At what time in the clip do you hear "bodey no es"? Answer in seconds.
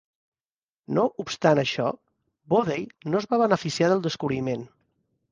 2.53-3.27